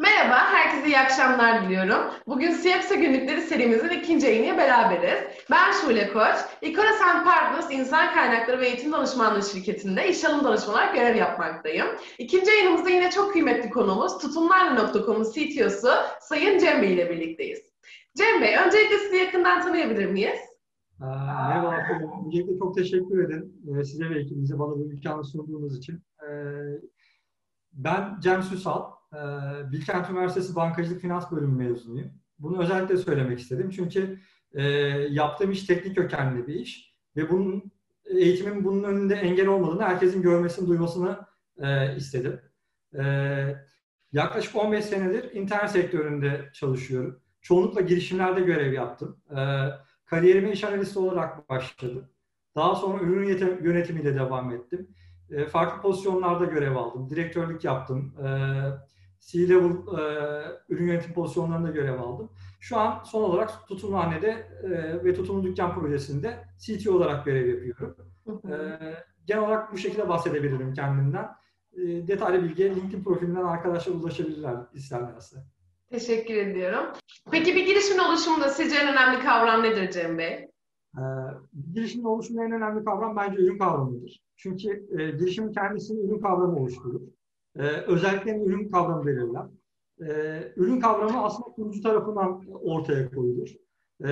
Merhaba, 0.00 0.36
herkese 0.52 0.86
iyi 0.86 0.98
akşamlar 0.98 1.64
diliyorum. 1.64 2.12
Bugün 2.26 2.52
CFS 2.52 2.88
Günlükleri 2.88 3.40
serimizin 3.40 3.88
ikinci 3.88 4.26
yayınıyla 4.26 4.58
beraberiz. 4.58 5.24
Ben 5.50 5.72
Şule 5.72 6.12
Koç, 6.12 6.36
Ikorasan 6.62 7.24
Partners 7.24 7.70
İnsan 7.72 8.14
Kaynakları 8.14 8.60
ve 8.60 8.66
Eğitim 8.68 8.92
Danışmanlığı 8.92 9.42
şirketinde 9.42 10.08
iş 10.08 10.24
alım 10.24 10.44
danışmanı 10.44 10.76
olarak 10.76 10.94
görev 10.94 11.16
yapmaktayım. 11.16 11.86
İkinci 12.18 12.50
yayınımızda 12.50 12.90
yine 12.90 13.10
çok 13.10 13.32
kıymetli 13.32 13.70
konuğumuz 13.70 14.18
Tutumlarla.com'un 14.18 15.24
CTO'su 15.32 15.88
Sayın 16.20 16.58
Cem 16.58 16.82
Bey 16.82 16.94
ile 16.94 17.10
birlikteyiz. 17.10 17.60
Cem 18.16 18.42
Bey, 18.42 18.56
öncelikle 18.66 18.98
sizi 18.98 19.16
yakından 19.16 19.62
tanıyabilir 19.62 20.06
miyiz? 20.06 20.38
Ee, 21.02 21.04
Merhaba, 21.04 21.74
öncelikle 22.26 22.58
çok 22.58 22.74
teşekkür 22.74 23.24
ederim 23.24 23.52
ee, 23.80 23.84
size 23.84 24.10
ve 24.10 24.20
ekibinize 24.20 24.58
bana 24.58 24.70
bu 24.70 24.92
imkanı 24.92 25.24
sunduğunuz 25.24 25.78
için. 25.78 26.02
Ee, 26.22 26.28
Ben 27.72 28.16
Cem 28.20 28.42
Süsal, 28.42 28.97
ee, 29.14 29.18
Bilkent 29.72 30.10
Üniversitesi 30.10 30.56
Bankacılık 30.56 31.00
Finans 31.00 31.32
Bölümü 31.32 31.68
mezunuyum. 31.68 32.10
Bunu 32.38 32.62
özellikle 32.62 32.96
söylemek 32.96 33.38
istedim 33.38 33.70
çünkü 33.70 34.18
e, 34.52 34.62
yaptığım 35.10 35.50
iş 35.50 35.66
teknik 35.66 35.96
kökenli 35.96 36.46
bir 36.46 36.54
iş 36.54 36.98
ve 37.16 37.30
bunun 37.30 37.72
eğitimin 38.04 38.64
bunun 38.64 38.84
önünde 38.84 39.14
engel 39.14 39.46
olmadığını 39.46 39.82
herkesin 39.82 40.22
görmesini, 40.22 40.68
duymasını 40.68 41.18
e, 41.58 41.96
istedim. 41.96 42.40
Yaklaşık 44.12 44.56
15 44.56 44.84
senedir 44.84 45.32
internet 45.32 45.70
sektöründe 45.70 46.50
çalışıyorum. 46.52 47.20
Çoğunlukla 47.42 47.80
girişimlerde 47.80 48.40
görev 48.40 48.72
yaptım. 48.72 49.20
Kariyerime 50.04 50.52
iş 50.52 50.64
analisti 50.64 50.98
olarak 50.98 51.48
başladım. 51.48 52.08
Daha 52.56 52.74
sonra 52.74 53.04
ürün 53.04 53.28
yönetimiyle 53.62 54.14
devam 54.14 54.50
ettim. 54.50 54.88
E, 55.30 55.44
farklı 55.44 55.82
pozisyonlarda 55.82 56.44
görev 56.44 56.76
aldım. 56.76 57.10
Direktörlük 57.10 57.64
yaptım. 57.64 58.14
E, 58.18 58.28
C-level 59.28 59.70
e, 59.70 60.02
ürün 60.68 60.86
yönetim 60.86 61.12
pozisyonlarında 61.12 61.70
görev 61.70 62.00
aldım. 62.00 62.30
Şu 62.60 62.76
an 62.76 63.02
son 63.04 63.22
olarak 63.22 63.68
Tutumhane'de 63.68 64.46
e, 64.62 64.70
ve 65.04 65.14
Tutumlu 65.14 65.44
Dükkan 65.44 65.74
projesinde 65.74 66.44
CTO 66.58 66.92
olarak 66.92 67.24
görev 67.24 67.66
yapıyorum. 67.66 68.12
E, 68.28 68.54
genel 69.26 69.42
olarak 69.42 69.72
bu 69.72 69.78
şekilde 69.78 70.08
bahsedebilirim 70.08 70.74
kendimden. 70.74 71.28
E, 71.72 72.08
detaylı 72.08 72.42
bilgiye 72.42 72.76
LinkedIn 72.76 73.04
profilinden 73.04 73.44
arkadaşlar 73.44 73.92
ulaşabilirler 73.92 74.56
isterlerse. 74.74 75.36
Teşekkür 75.90 76.34
ediyorum. 76.34 76.84
Peki 77.30 77.54
bir 77.54 77.66
girişimin 77.66 77.98
oluşumunda 77.98 78.48
sizce 78.48 78.76
en 78.76 78.92
önemli 78.92 79.20
kavram 79.24 79.62
nedir 79.62 79.90
Cem 79.90 80.18
Bey? 80.18 80.48
Ee, 80.96 81.00
girişimin 81.74 82.04
oluşumunda 82.04 82.44
en 82.44 82.52
önemli 82.52 82.84
kavram 82.84 83.16
bence 83.16 83.42
ürün 83.42 83.58
kavramıdır. 83.58 84.20
Çünkü 84.36 84.86
e, 84.98 85.10
girişimin 85.10 85.52
kendisini 85.52 86.00
ürün 86.00 86.20
kavramı 86.20 86.56
oluşturur. 86.56 87.00
E, 87.58 87.62
özellikle 87.62 88.44
ürün 88.44 88.68
kavramı 88.68 89.06
belirler. 89.06 89.46
E, 90.00 90.42
ürün 90.56 90.80
kavramı 90.80 91.24
aslında 91.24 91.48
kurucu 91.48 91.82
tarafından 91.82 92.42
ortaya 92.62 93.10
koyulur. 93.10 93.48
E, 94.04 94.10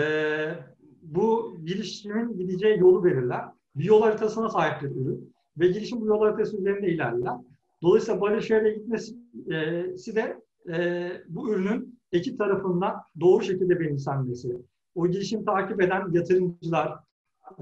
bu 1.02 1.56
girişimin 1.64 2.38
gideceği 2.38 2.78
yolu 2.78 3.04
belirler. 3.04 3.44
Bir 3.76 3.84
yol 3.84 4.02
haritasına 4.02 4.48
sahiptir 4.48 4.90
ürün. 4.90 5.34
Ve 5.58 5.68
girişim 5.68 6.00
bu 6.00 6.06
yol 6.06 6.20
haritası 6.20 6.56
üzerinde 6.56 6.88
ilerler. 6.88 7.34
Dolayısıyla 7.82 8.20
başarıya 8.20 8.74
gitmesi 8.74 9.14
e, 9.46 10.14
de 10.14 10.42
e, 10.68 11.10
bu 11.28 11.50
ürünün 11.50 11.98
ekip 12.12 12.38
tarafından 12.38 12.94
doğru 13.20 13.44
şekilde 13.44 13.80
benimsenmesi. 13.80 14.56
O 14.94 15.08
girişim 15.08 15.44
takip 15.44 15.82
eden 15.82 16.12
yatırımcılar, 16.12 16.98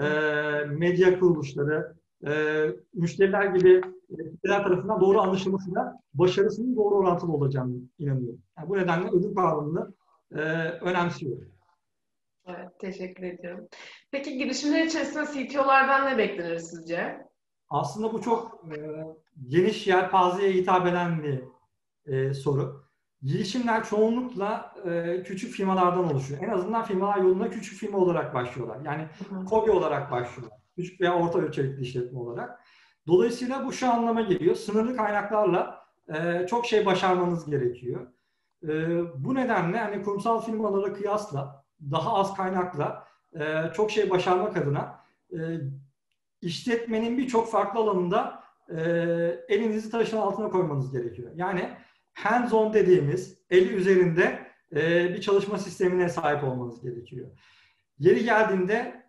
e, 0.00 0.06
medya 0.64 1.18
kuruluşları, 1.18 1.94
müşteriler 2.94 3.46
gibi 3.46 3.82
kitleler 4.16 4.62
tarafından 4.62 5.00
doğru 5.00 5.20
anlaşılmasıyla 5.20 6.00
başarısının 6.14 6.76
doğru 6.76 6.94
orantılı 6.94 7.32
olacağını 7.32 7.76
inanıyorum. 7.98 8.42
Yani 8.58 8.68
bu 8.68 8.78
nedenle 8.78 9.08
ödül 9.08 9.34
kavramını 9.34 9.94
e, 10.32 10.40
önemsiyorum. 10.80 11.54
Evet, 12.46 12.78
teşekkür 12.78 13.22
ediyorum. 13.22 13.68
Peki 14.10 14.38
girişimler 14.38 14.84
içerisinde 14.84 15.24
CTO'lardan 15.24 16.06
ne 16.06 16.18
beklenir 16.18 16.58
sizce? 16.58 17.26
Aslında 17.68 18.12
bu 18.12 18.22
çok 18.22 18.64
e, 18.64 18.76
geniş 19.48 19.86
yelpazeye 19.86 20.52
hitap 20.52 20.86
eden 20.86 21.22
bir 21.22 21.42
e, 22.06 22.34
soru. 22.34 22.84
Girişimler 23.22 23.84
çoğunlukla 23.84 24.74
e, 24.86 25.22
küçük 25.22 25.52
firmalardan 25.52 26.12
oluşuyor. 26.12 26.42
En 26.42 26.48
azından 26.48 26.84
firmalar 26.84 27.16
yoluna 27.16 27.50
küçük 27.50 27.78
firma 27.78 27.98
olarak 27.98 28.34
başlıyorlar. 28.34 28.78
Yani 28.84 29.06
KOBİ 29.48 29.70
olarak 29.70 30.10
başlıyorlar. 30.10 30.58
Küçük 30.76 31.00
veya 31.00 31.18
orta 31.18 31.38
ölçekli 31.38 31.82
işletme 31.82 32.18
olarak. 32.18 32.60
Dolayısıyla 33.06 33.66
bu 33.66 33.72
şu 33.72 33.92
anlama 33.92 34.20
geliyor. 34.20 34.54
Sınırlı 34.54 34.96
kaynaklarla 34.96 35.84
e, 36.08 36.46
çok 36.46 36.66
şey 36.66 36.86
başarmanız 36.86 37.50
gerekiyor. 37.50 38.06
E, 38.62 38.68
bu 39.24 39.34
nedenle 39.34 39.78
hani 39.78 40.02
kurumsal 40.02 40.40
firmalara 40.40 40.92
kıyasla 40.92 41.64
daha 41.90 42.14
az 42.14 42.34
kaynakla 42.34 43.04
e, 43.34 43.72
çok 43.74 43.90
şey 43.90 44.10
başarmak 44.10 44.56
adına 44.56 45.00
e, 45.32 45.38
işletmenin 46.42 47.18
birçok 47.18 47.50
farklı 47.50 47.80
alanında 47.80 48.42
e, 48.68 48.80
elinizi 49.48 49.90
taşın 49.90 50.16
altına 50.16 50.50
koymanız 50.50 50.92
gerekiyor. 50.92 51.30
Yani 51.34 51.70
hands-on 52.14 52.72
dediğimiz 52.72 53.38
eli 53.50 53.74
üzerinde 53.74 54.46
e, 54.72 55.14
bir 55.14 55.20
çalışma 55.20 55.58
sistemine 55.58 56.08
sahip 56.08 56.44
olmanız 56.44 56.82
gerekiyor. 56.82 57.28
Yeri 57.98 58.24
geldiğinde 58.24 59.03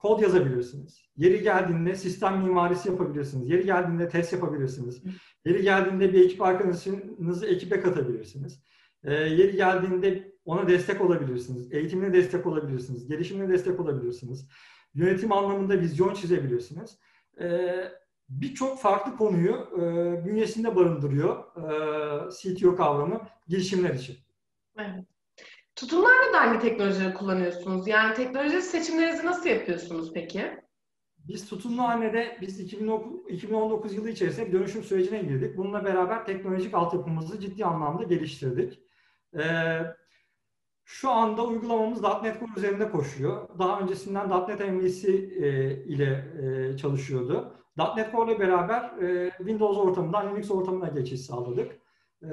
kod 0.00 0.20
yazabilirsiniz. 0.20 1.02
Yeri 1.16 1.42
geldiğinde 1.42 1.94
sistem 1.94 2.42
mimarisi 2.42 2.88
yapabilirsiniz. 2.88 3.50
Yeri 3.50 3.64
geldiğinde 3.64 4.08
test 4.08 4.32
yapabilirsiniz. 4.32 5.02
Yeri 5.44 5.62
geldiğinde 5.62 6.12
bir 6.12 6.24
ekip 6.24 6.42
arkadaşınızı 6.42 7.46
ekibe 7.46 7.80
katabilirsiniz. 7.80 8.62
E, 9.04 9.14
yeri 9.14 9.56
geldiğinde 9.56 10.32
ona 10.44 10.68
destek 10.68 11.00
olabilirsiniz. 11.00 11.72
Eğitimine 11.72 12.12
destek 12.12 12.46
olabilirsiniz. 12.46 13.08
Gelişimine 13.08 13.48
destek 13.48 13.80
olabilirsiniz. 13.80 14.48
Yönetim 14.94 15.32
anlamında 15.32 15.80
vizyon 15.80 16.14
çizebilirsiniz. 16.14 16.98
E, 17.40 17.74
birçok 18.28 18.80
farklı 18.80 19.16
konuyu 19.16 19.52
e, 19.52 19.80
bünyesinde 20.26 20.76
barındırıyor 20.76 21.44
e, 21.56 22.30
CTO 22.30 22.76
kavramı 22.76 23.20
girişimler 23.48 23.94
için. 23.94 24.16
Evet. 24.78 25.04
Tutumlarda 25.76 26.32
da 26.32 26.40
hangi 26.40 26.58
teknolojileri 26.58 27.14
kullanıyorsunuz? 27.14 27.88
Yani 27.88 28.14
teknoloji 28.14 28.62
seçimlerinizi 28.62 29.26
nasıl 29.26 29.48
yapıyorsunuz 29.48 30.12
peki? 30.14 30.60
Biz 31.18 31.48
tutumlu 31.48 31.82
hanede 31.82 32.38
biz 32.40 32.60
2019 32.60 33.94
yılı 33.94 34.10
içerisinde 34.10 34.52
dönüşüm 34.52 34.82
sürecine 34.82 35.22
girdik. 35.22 35.56
Bununla 35.56 35.84
beraber 35.84 36.24
teknolojik 36.26 36.74
altyapımızı 36.74 37.40
ciddi 37.40 37.64
anlamda 37.64 38.02
geliştirdik. 38.02 38.80
Ee, 39.38 39.80
şu 40.84 41.10
anda 41.10 41.46
uygulamamız 41.46 42.02
.NET 42.02 42.40
Core 42.40 42.50
üzerinde 42.56 42.90
koşuyor. 42.90 43.58
Daha 43.58 43.80
öncesinden 43.80 44.30
.NET 44.48 44.60
MVC 44.60 45.08
e, 45.08 45.84
ile 45.84 46.24
e, 46.42 46.76
çalışıyordu. 46.76 47.56
.NET 47.96 48.12
Core 48.12 48.32
ile 48.32 48.40
beraber 48.40 49.02
e, 49.02 49.30
Windows 49.38 49.78
ortamından 49.78 50.30
Linux 50.30 50.50
ortamına 50.50 50.88
geçiş 50.88 51.20
sağladık. 51.20 51.72
E, 52.22 52.28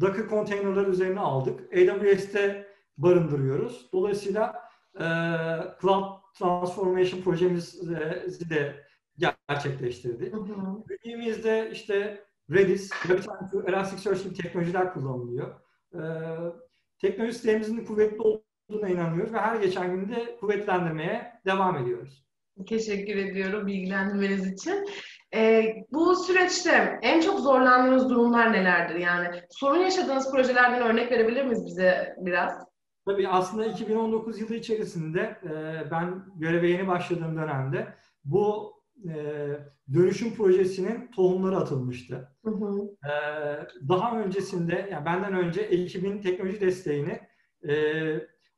Docker 0.00 0.28
konteynerler 0.28 0.86
üzerine 0.86 1.20
aldık. 1.20 1.60
AWS'te 1.72 2.66
barındırıyoruz. 2.98 3.88
Dolayısıyla 3.92 4.62
e, 4.94 5.04
Cloud 5.80 6.20
Transformation 6.38 7.20
projemizi 7.22 8.50
de 8.50 8.84
gerçekleştirdik. 9.48 10.34
Bünyemizde 10.88 11.70
işte 11.72 12.24
Redis, 12.50 12.90
RabbitMQ, 13.08 13.68
Elasticsearch 13.68 14.24
gibi 14.24 14.34
teknolojiler 14.34 14.92
kullanılıyor. 14.92 15.60
E, 15.94 16.00
teknoloji 16.98 17.34
sistemimizin 17.34 17.84
kuvvetli 17.84 18.20
olduğuna 18.20 18.88
inanıyoruz 18.88 19.32
ve 19.32 19.38
her 19.38 19.56
geçen 19.56 19.96
gün 19.96 20.08
de 20.08 20.36
kuvvetlendirmeye 20.40 21.32
devam 21.46 21.76
ediyoruz. 21.76 22.24
Teşekkür 22.68 23.16
ediyorum 23.16 23.66
bilgilendirmeniz 23.66 24.52
için. 24.52 24.86
Ee, 25.34 25.74
bu 25.92 26.16
süreçte 26.16 26.98
en 27.02 27.20
çok 27.20 27.40
zorlandığınız 27.40 28.10
durumlar 28.10 28.52
nelerdir? 28.52 28.94
Yani 28.94 29.42
sorun 29.50 29.78
yaşadığınız 29.78 30.32
projelerden 30.32 30.82
örnek 30.82 31.10
verebilir 31.10 31.44
misiniz 31.44 31.66
bize 31.66 32.14
biraz? 32.18 32.52
Tabii 33.06 33.28
aslında 33.28 33.66
2019 33.66 34.40
yılı 34.40 34.54
içerisinde 34.54 35.20
e, 35.20 35.90
ben 35.90 36.24
göreve 36.36 36.68
yeni 36.68 36.88
başladığım 36.88 37.36
dönemde 37.36 37.94
bu 38.24 38.74
e, 39.08 39.14
dönüşüm 39.94 40.34
projesinin 40.34 41.10
tohumları 41.10 41.56
atılmıştı. 41.56 42.28
Hı 42.44 42.50
hı. 42.50 42.80
E, 43.06 43.12
daha 43.88 44.20
öncesinde, 44.20 44.88
yani 44.92 45.04
benden 45.04 45.34
önce 45.34 45.60
ekibin 45.60 46.22
teknoloji 46.22 46.60
desteğini 46.60 47.20
e, 47.68 47.74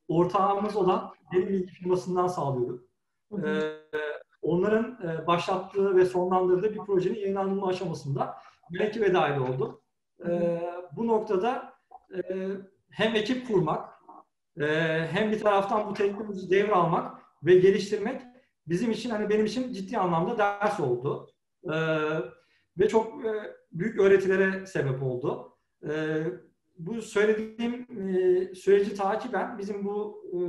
ortağımız 0.07 0.75
olan 0.75 1.11
benim 1.33 1.47
bilgi 1.47 1.73
firmasından 1.73 2.27
sağlıyorduk. 2.27 2.83
Hı 3.31 3.37
hı. 3.37 3.47
E, 3.93 4.03
onların 4.43 4.99
e, 5.03 5.27
başlattığı 5.27 5.95
ve 5.95 6.05
sonlandırdığı 6.05 6.73
bir 6.73 6.79
projenin 6.79 7.19
yayınlanma 7.19 7.67
aşamasında 7.67 8.35
ben 8.73 8.85
ekibe 8.85 9.13
dahil 9.13 9.41
oldum. 9.41 9.81
E, 10.29 10.61
bu 10.95 11.07
noktada 11.07 11.73
e, 12.15 12.47
hem 12.89 13.15
ekip 13.15 13.47
kurmak 13.47 13.89
e, 14.61 14.65
hem 15.11 15.31
bir 15.31 15.39
taraftan 15.39 15.89
bu 15.89 15.93
teknolojiyi 15.93 16.49
devralmak 16.49 17.17
ve 17.43 17.55
geliştirmek 17.55 18.21
bizim 18.67 18.91
için 18.91 19.09
hani 19.09 19.29
benim 19.29 19.45
için 19.45 19.73
ciddi 19.73 19.97
anlamda 19.97 20.37
ders 20.37 20.79
oldu. 20.79 21.29
E, 21.63 21.75
ve 22.77 22.87
çok 22.87 23.25
e, 23.25 23.31
büyük 23.71 23.99
öğretilere 23.99 24.65
sebep 24.65 25.03
oldu. 25.03 25.57
E, 25.89 26.23
bu 26.77 27.01
söylediğim 27.01 27.87
e, 28.07 28.55
süreci 28.55 28.95
takiben 28.95 29.57
bizim 29.57 29.85
bu 29.85 30.23
e, 30.33 30.39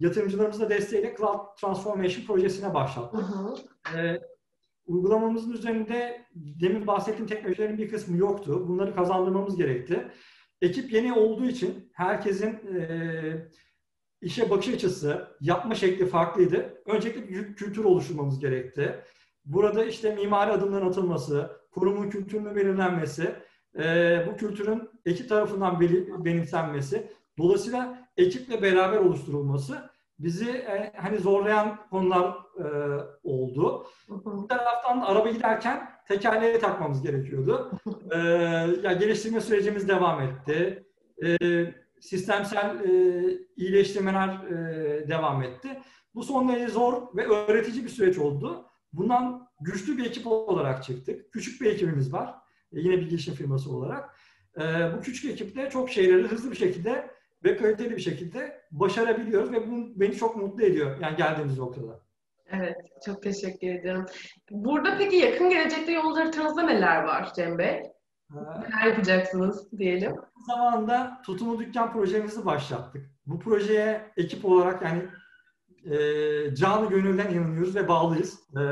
yatırımcılarımızla 0.00 0.70
desteğiyle 0.70 1.14
Cloud 1.18 1.40
Transformation 1.60 2.26
projesine 2.26 2.74
başlattık. 2.74 3.20
Hı 3.20 3.24
hı. 3.24 3.54
E, 3.98 4.20
uygulamamızın 4.86 5.52
üzerinde 5.52 6.26
demin 6.34 6.86
bahsettiğim 6.86 7.26
teknolojilerin 7.26 7.78
bir 7.78 7.88
kısmı 7.88 8.16
yoktu. 8.16 8.68
Bunları 8.68 8.94
kazandırmamız 8.94 9.56
gerekti. 9.56 10.10
Ekip 10.62 10.92
yeni 10.92 11.12
olduğu 11.12 11.46
için 11.46 11.90
herkesin 11.92 12.76
e, 12.76 13.48
işe 14.20 14.50
bakış 14.50 14.68
açısı, 14.68 15.28
yapma 15.40 15.74
şekli 15.74 16.06
farklıydı. 16.06 16.82
Öncelikle 16.86 17.28
bir 17.28 17.54
kültür 17.54 17.84
oluşturmamız 17.84 18.38
gerekti. 18.38 19.00
Burada 19.44 19.84
işte 19.84 20.14
mimari 20.14 20.52
adımların 20.52 20.88
atılması, 20.88 21.50
kurumun 21.70 22.10
kültürünün 22.10 22.56
belirlenmesi, 22.56 23.34
e, 23.78 24.18
bu 24.28 24.36
kültürün 24.36 24.90
ekip 25.06 25.28
tarafından 25.28 25.80
benimsenmesi, 26.24 27.12
dolayısıyla 27.38 28.05
ekiple 28.16 28.62
beraber 28.62 28.98
oluşturulması 28.98 29.90
bizi 30.18 30.50
e, 30.50 30.92
hani 30.96 31.18
zorlayan 31.18 31.78
konular 31.90 32.36
e, 32.58 32.66
oldu. 33.24 33.86
Bir 34.08 34.48
taraftan 34.48 35.00
da 35.00 35.06
araba 35.06 35.30
giderken 35.30 35.90
tekerleği 36.08 36.58
takmamız 36.58 37.02
gerekiyordu. 37.02 37.72
E, 38.10 38.18
ya 38.82 38.92
geliştirme 38.92 39.40
sürecimiz 39.40 39.88
devam 39.88 40.20
etti. 40.20 40.86
E, 41.24 41.36
sistemsel 42.00 42.80
e, 42.84 43.22
iyileştirmeler 43.56 44.28
e, 44.28 45.08
devam 45.08 45.42
etti. 45.42 45.68
Bu 46.14 46.22
son 46.22 46.48
derece 46.48 46.68
zor 46.68 47.16
ve 47.16 47.26
öğretici 47.26 47.84
bir 47.84 47.88
süreç 47.88 48.18
oldu. 48.18 48.66
Bundan 48.92 49.48
güçlü 49.60 49.98
bir 49.98 50.06
ekip 50.06 50.26
olarak 50.26 50.84
çıktık. 50.84 51.32
Küçük 51.32 51.60
bir 51.60 51.66
ekibimiz 51.66 52.12
var. 52.12 52.34
E, 52.72 52.80
yine 52.80 52.96
bir 53.00 53.08
girişim 53.08 53.34
firması 53.34 53.72
olarak. 53.72 54.16
E, 54.56 54.62
bu 54.96 55.00
küçük 55.00 55.30
ekiple 55.32 55.70
çok 55.70 55.90
şeyleri 55.90 56.22
hızlı 56.22 56.50
bir 56.50 56.56
şekilde 56.56 57.10
ve 57.46 57.56
kaliteli 57.56 57.96
bir 57.96 58.02
şekilde 58.02 58.60
başarabiliyoruz 58.70 59.52
ve 59.52 59.70
bu 59.70 60.00
beni 60.00 60.16
çok 60.16 60.36
mutlu 60.36 60.62
ediyor 60.62 60.96
yani 61.00 61.16
geldiğimiz 61.16 61.58
noktada. 61.58 62.00
Evet, 62.50 62.76
çok 63.04 63.22
teşekkür 63.22 63.68
ederim. 63.68 64.06
Burada 64.50 64.96
peki 64.98 65.16
yakın 65.16 65.50
gelecekte 65.50 65.92
yol 65.92 66.16
haritanızda 66.16 66.62
neler 66.62 67.02
var 67.02 67.32
Cem 67.36 67.58
Bey? 67.58 67.82
Neler 68.30 68.86
yapacaksınız 68.86 69.72
diyelim. 69.78 70.16
Zamanında 70.46 71.22
tutumlu 71.26 71.58
dükkan 71.58 71.92
projemizi 71.92 72.46
başlattık. 72.46 73.10
Bu 73.26 73.38
projeye 73.38 74.00
ekip 74.16 74.44
olarak 74.44 74.82
yani 74.82 75.02
e, 75.84 76.54
canı 76.54 76.88
gönülden 76.88 77.34
inanıyoruz 77.34 77.76
ve 77.76 77.88
bağlıyız. 77.88 78.40
E, 78.56 78.62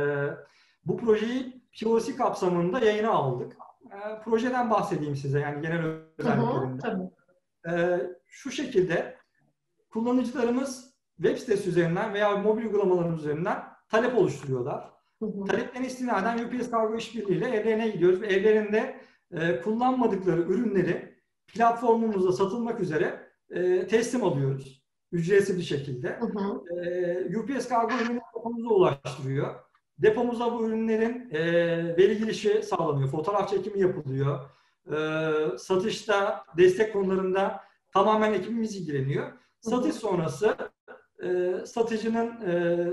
bu 0.85 0.97
projeyi 0.97 1.63
POC 1.83 2.17
kapsamında 2.17 2.81
yayına 2.81 3.11
aldık. 3.11 3.57
E, 3.93 4.23
projeden 4.25 4.71
bahsedeyim 4.71 5.17
size 5.17 5.41
yani 5.41 5.63
genel 5.63 5.85
özelliklerinden. 6.19 7.11
E, 7.69 8.01
şu 8.27 8.51
şekilde 8.51 9.17
kullanıcılarımız 9.91 10.95
web 11.17 11.37
sitesi 11.37 11.69
üzerinden 11.69 12.15
veya 12.15 12.37
mobil 12.37 12.63
uygulamalarımız 12.63 13.21
üzerinden 13.21 13.63
talep 13.89 14.19
oluşturuyorlar. 14.19 14.91
Hı 15.23 15.27
hı. 15.27 15.83
İstinaden 15.85 16.45
UPS 16.45 16.71
Kargo 16.71 16.97
işbirliğiyle 16.97 17.49
evlerine 17.49 17.89
gidiyoruz 17.89 18.21
ve 18.21 18.27
evlerinde 18.27 19.01
e, 19.33 19.61
kullanmadıkları 19.61 20.41
ürünleri 20.41 21.15
platformumuzda 21.47 22.33
satılmak 22.33 22.81
üzere 22.81 23.31
e, 23.51 23.87
teslim 23.87 24.25
alıyoruz. 24.25 24.85
Ücretsiz 25.13 25.59
bir 25.59 25.63
şekilde. 25.63 26.09
Hı 26.09 26.27
hı. 26.27 26.81
E, 26.85 27.39
UPS 27.39 27.69
Kargo 27.69 27.93
ürünü 27.95 28.21
depomuza 28.37 28.69
ulaştırıyor. 28.69 29.55
Depomuza 29.99 30.53
bu 30.53 30.67
ürünlerin 30.67 31.31
e, 31.31 31.43
veri 31.97 32.19
girişi 32.19 32.63
sağlanıyor. 32.63 33.09
Fotoğraf 33.09 33.51
çekimi 33.51 33.81
yapılıyor. 33.81 34.41
E, 34.93 34.99
satışta, 35.59 36.45
destek 36.57 36.93
konularında 36.93 37.61
tamamen 37.93 38.33
ekibimiz 38.33 38.77
ilgileniyor. 38.77 39.33
Satış 39.61 39.95
sonrası 39.95 40.57
e, 41.23 41.55
satıcının 41.67 42.41
e, 42.47 42.87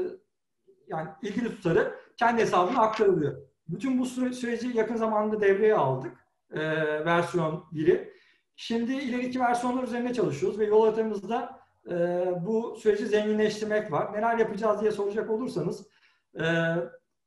yani 0.88 1.10
ilgili 1.22 1.56
tutarı 1.56 1.96
kendi 2.18 2.42
hesabına 2.42 2.82
aktarılıyor. 2.82 3.42
Bütün 3.68 4.00
bu 4.00 4.06
süreci 4.06 4.78
yakın 4.78 4.96
zamanda 4.96 5.42
devreye 5.42 5.76
aldık. 5.76 6.18
E, 6.52 6.62
versiyon 7.06 7.66
1'i. 7.74 8.14
Şimdi 8.56 8.94
ileriki 8.94 9.40
versiyonlar 9.40 9.84
üzerine 9.84 10.14
çalışıyoruz 10.14 10.60
ve 10.60 10.66
yol 10.66 10.86
haritamızda 10.86 11.60
e, 11.90 12.26
bu 12.46 12.76
süreci 12.76 13.06
zenginleştirmek 13.06 13.92
var. 13.92 14.14
Neler 14.14 14.38
yapacağız 14.38 14.82
diye 14.82 14.92
soracak 14.92 15.30
olursanız 15.30 15.88
e, 16.36 16.44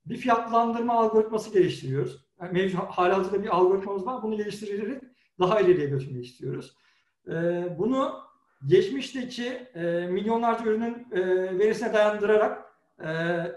bir 0.06 0.16
fiyatlandırma 0.16 0.94
algoritması 0.94 1.52
geliştiriyoruz. 1.52 2.23
Yani 2.40 2.52
mevcut 2.52 2.80
halihazırda 2.80 3.42
bir 3.42 3.48
algoritmamız 3.48 4.06
var. 4.06 4.22
Bunu 4.22 4.36
geliştirerek 4.36 5.02
daha 5.40 5.60
ileriye 5.60 5.86
götürmek 5.86 6.24
istiyoruz. 6.24 6.76
E, 7.28 7.32
bunu 7.78 8.20
geçmişteki 8.66 9.46
e, 9.74 10.06
milyonlarca 10.06 10.64
ürünün 10.64 11.06
e, 11.12 11.20
verisine 11.58 11.92
dayandırarak 11.92 12.64
e, 13.04 13.08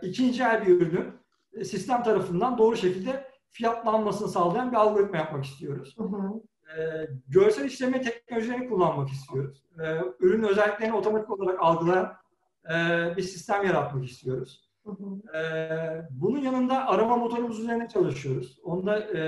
ikinci 0.02 0.44
el 0.44 0.68
bir 0.68 0.82
ürünün 0.82 1.14
e, 1.54 1.64
sistem 1.64 2.04
tarafından 2.04 2.58
doğru 2.58 2.76
şekilde 2.76 3.28
fiyatlanmasını 3.50 4.28
sağlayan 4.28 4.72
bir 4.72 4.78
algoritma 4.78 5.18
yapmak 5.18 5.46
istiyoruz. 5.46 5.96
Hı 5.98 6.04
hı. 6.04 6.42
E, 6.80 7.08
görsel 7.28 7.66
işleme 7.66 8.02
teknolojilerini 8.02 8.70
kullanmak 8.70 9.10
istiyoruz. 9.10 9.64
E, 9.80 10.02
ürün 10.20 10.44
özelliklerini 10.44 10.96
otomatik 10.96 11.30
olarak 11.30 11.62
algılayan 11.62 12.14
e, 12.70 12.74
bir 13.18 13.22
sistem 13.22 13.64
yaratmak 13.64 14.06
istiyoruz. 14.06 14.67
Hı 14.88 14.92
hı. 14.92 15.38
E, 15.38 16.08
bunun 16.12 16.40
yanında 16.40 16.88
arama 16.88 17.18
motorumuz 17.18 17.60
üzerine 17.60 17.88
çalışıyoruz. 17.90 18.60
Onda 18.64 19.00
e, 19.00 19.22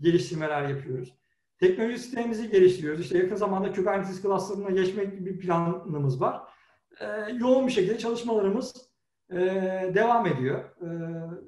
geliştirmeler 0.00 0.68
yapıyoruz. 0.68 1.14
Teknoloji 1.58 1.98
sistemimizi 1.98 2.50
geliştiriyoruz. 2.50 3.00
İşte 3.00 3.18
yakın 3.18 3.36
zamanda 3.36 3.72
Kubernetes 3.72 4.22
cluster'ına 4.22 4.70
geçmek 4.70 5.18
gibi 5.18 5.34
bir 5.34 5.38
planımız 5.38 6.20
var. 6.20 6.42
E, 7.00 7.06
yoğun 7.38 7.66
bir 7.66 7.72
şekilde 7.72 7.98
çalışmalarımız 7.98 8.74
e, 9.30 9.36
devam 9.94 10.26
ediyor. 10.26 10.58
E, 10.58 10.86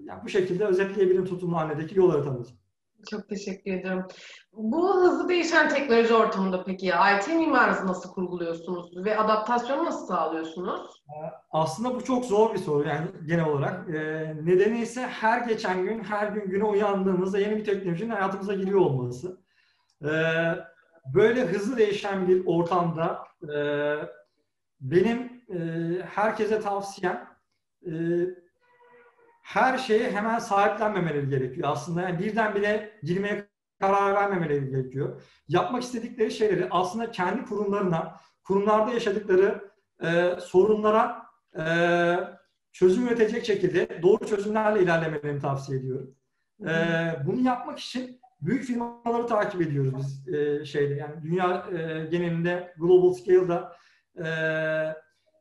yani 0.05 0.25
bu 0.25 0.29
şekilde 0.29 0.65
özetleyebilirim 0.65 1.25
tutumlu 1.25 1.57
hanedeki 1.57 1.99
yol 1.99 2.11
haritamızı. 2.11 2.64
Çok 3.11 3.29
teşekkür 3.29 3.73
ederim. 3.73 4.05
Bu 4.53 4.95
hızlı 4.95 5.29
değişen 5.29 5.69
teknoloji 5.69 6.15
ortamında 6.15 6.65
peki 6.65 6.87
IT 6.87 7.29
mimarisi 7.29 7.87
nasıl 7.87 8.13
kurguluyorsunuz 8.13 9.05
ve 9.05 9.19
adaptasyonu 9.19 9.85
nasıl 9.85 10.07
sağlıyorsunuz? 10.07 11.03
E, 11.09 11.17
aslında 11.51 11.95
bu 11.95 12.05
çok 12.05 12.25
zor 12.25 12.55
bir 12.55 12.59
soru 12.59 12.89
yani 12.89 13.07
genel 13.27 13.47
olarak. 13.47 13.89
E, 13.89 14.01
nedeni 14.43 14.81
ise 14.81 15.01
her 15.07 15.49
geçen 15.49 15.83
gün, 15.83 16.05
her 16.05 16.27
gün 16.29 16.51
güne 16.51 16.65
uyandığımızda 16.65 17.39
yeni 17.39 17.57
bir 17.57 17.65
teknolojinin 17.65 18.11
hayatımıza 18.11 18.55
giriyor 18.55 18.81
olması. 18.81 19.45
Ee, 20.05 20.09
böyle 21.15 21.47
hızlı 21.47 21.77
değişen 21.77 22.29
bir 22.29 22.47
ortamda 22.47 23.25
e, 23.43 23.59
benim 24.81 25.43
e, 25.49 25.59
herkese 26.03 26.61
tavsiyem 26.61 27.29
e, 27.87 27.93
her 29.45 29.79
şeye 29.79 30.11
hemen 30.11 30.39
sahiplenmemeleri 30.39 31.29
gerekiyor. 31.29 31.69
Aslında 31.71 32.03
yani 32.03 32.19
birdenbire 32.19 32.93
girmeye 33.03 33.49
karar 33.81 34.15
vermemeleri 34.15 34.71
gerekiyor. 34.71 35.23
Yapmak 35.49 35.83
istedikleri 35.83 36.31
şeyleri 36.31 36.69
aslında 36.71 37.11
kendi 37.11 37.45
kurumlarına, 37.45 38.21
kurumlarda 38.45 38.93
yaşadıkları 38.93 39.71
e, 40.05 40.37
sorunlara 40.41 41.27
e, 41.59 41.65
çözüm 42.73 43.07
üretecek 43.07 43.45
şekilde 43.45 44.03
doğru 44.03 44.27
çözümlerle 44.27 44.83
ilerlemelerini 44.83 45.41
tavsiye 45.41 45.79
ediyorum. 45.79 46.15
E, 46.61 46.75
bunu 47.27 47.41
yapmak 47.41 47.79
için 47.79 48.21
büyük 48.41 48.65
firmaları 48.65 49.27
takip 49.27 49.63
ediyoruz 49.63 49.95
biz 49.97 50.35
e, 50.35 50.65
şeyde 50.65 50.95
yani 50.95 51.23
dünya 51.23 51.67
e, 51.73 52.07
genelinde 52.07 52.75
global 52.79 53.13
scale'da 53.13 53.77
e, 54.25 54.27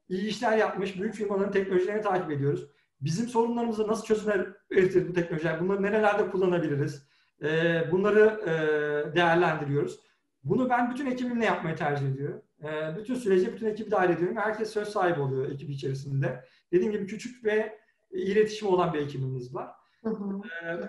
iyi 0.10 0.28
işler 0.28 0.58
yapmış 0.58 1.02
büyük 1.02 1.16
firmaların 1.16 1.52
teknolojilerini 1.52 2.02
takip 2.02 2.32
ediyoruz. 2.32 2.70
Bizim 3.04 3.28
sorunlarımızı 3.28 3.88
nasıl 3.88 4.06
çözümler 4.06 4.48
üretir 4.70 5.10
bu 5.10 5.14
teknolojiler? 5.14 5.62
Bunları 5.62 5.82
nerelerde 5.82 6.30
kullanabiliriz? 6.30 7.08
E, 7.44 7.82
bunları 7.92 8.42
e, 8.46 9.16
değerlendiriyoruz. 9.16 10.00
Bunu 10.44 10.70
ben 10.70 10.92
bütün 10.92 11.06
ekibimle 11.06 11.46
yapmayı 11.46 11.76
tercih 11.76 12.08
ediyorum. 12.08 12.42
E, 12.64 12.98
bütün 12.98 13.16
süreci 13.16 13.54
bütün 13.54 13.68
ekibi 13.68 13.92
dahil 13.92 14.10
ediyorum. 14.10 14.38
Herkes 14.38 14.70
söz 14.70 14.88
sahibi 14.88 15.20
oluyor 15.20 15.52
ekip 15.52 15.70
içerisinde. 15.70 16.46
Dediğim 16.72 16.92
gibi 16.92 17.08
küçük 17.08 17.46
ve 17.46 17.80
iletişim 18.12 18.68
olan 18.68 18.94
bir 18.94 19.00
ekibimiz 19.00 19.56
var. 19.56 19.72
Hı 20.04 20.10
hı. 20.10 20.42
Ee, 20.66 20.80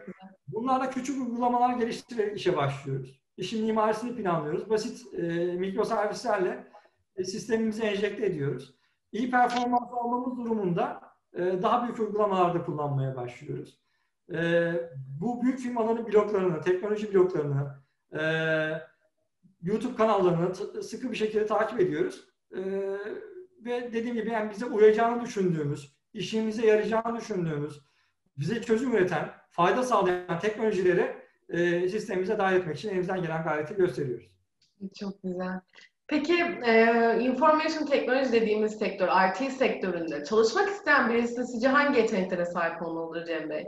bunlarla 0.48 0.90
küçük 0.90 1.26
uygulamalar 1.26 1.78
geliştirerek 1.78 2.36
işe 2.36 2.56
başlıyoruz. 2.56 3.20
İşin 3.36 3.64
mimarisini 3.64 4.16
planlıyoruz. 4.16 4.70
Basit 4.70 5.14
e, 5.14 5.22
mikroservislerle 5.44 6.66
e, 7.16 7.24
sistemimizi 7.24 7.82
enjekte 7.82 8.26
ediyoruz. 8.26 8.74
İyi 9.12 9.30
performans 9.30 9.92
almamız 9.92 10.38
durumunda 10.38 11.00
daha 11.36 11.84
büyük 11.84 12.00
uygulamalarda 12.00 12.64
kullanmaya 12.64 13.16
başlıyoruz. 13.16 13.80
E, 14.32 14.72
bu 15.20 15.42
büyük 15.42 15.58
firmaların 15.58 16.06
bloklarını, 16.06 16.60
teknoloji 16.60 17.14
bloklarını, 17.14 17.74
e, 18.12 18.22
YouTube 19.62 19.94
kanallarını 19.94 20.54
sıkı 20.82 21.10
bir 21.10 21.16
şekilde 21.16 21.46
takip 21.46 21.80
ediyoruz. 21.80 22.28
E, 22.56 22.60
ve 23.64 23.92
dediğim 23.92 24.16
gibi 24.16 24.30
yani 24.30 24.50
bize 24.50 24.66
uyacağını 24.66 25.22
düşündüğümüz, 25.22 25.96
işimize 26.12 26.66
yarayacağını 26.66 27.16
düşündüğümüz, 27.20 27.80
bize 28.38 28.62
çözüm 28.62 28.96
üreten, 28.96 29.30
fayda 29.50 29.82
sağlayan 29.82 30.38
teknolojileri 30.40 31.16
e, 31.48 31.88
sistemimize 31.88 32.38
dahil 32.38 32.56
etmek 32.56 32.76
için 32.76 32.88
elimizden 32.88 33.22
gelen 33.22 33.44
gayreti 33.44 33.74
gösteriyoruz. 33.74 34.36
Çok 35.00 35.22
güzel. 35.22 35.60
Peki 36.06 36.42
e, 36.66 37.18
information 37.20 37.86
technology 37.86 38.32
dediğimiz 38.32 38.78
sektör, 38.78 39.08
IT 39.08 39.52
sektöründe 39.52 40.24
çalışmak 40.24 40.68
isteyen 40.68 41.10
birisi 41.10 41.46
sizce 41.46 41.68
hangi 41.68 41.98
yeteneklere 41.98 42.44
sahip 42.44 42.82
olmalıdır 42.82 43.26
Cem 43.26 43.50
Bey? 43.50 43.66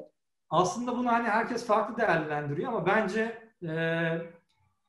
Aslında 0.50 0.96
bunu 0.96 1.12
hani 1.12 1.28
herkes 1.28 1.66
farklı 1.66 1.96
değerlendiriyor 1.96 2.68
ama 2.68 2.86
bence 2.86 3.50
e, 3.62 3.72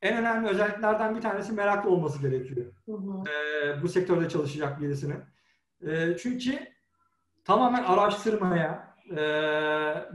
en 0.02 0.18
önemli 0.18 0.48
özelliklerden 0.48 1.16
bir 1.16 1.22
tanesi 1.22 1.54
meraklı 1.54 1.90
olması 1.90 2.22
gerekiyor. 2.22 2.66
Hı 2.86 2.92
hı. 2.92 3.24
E, 3.30 3.82
bu 3.82 3.88
sektörde 3.88 4.30
çalışacak 4.30 4.82
birisinin. 4.82 5.20
E, 5.88 6.18
çünkü 6.18 6.60
tamamen 7.46 7.84
araştırmaya 7.84 8.96
e, 9.12 9.18